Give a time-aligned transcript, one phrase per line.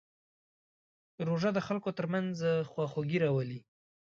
[1.27, 2.35] روژه د خلکو ترمنځ
[2.69, 3.59] خواخوږي راولي.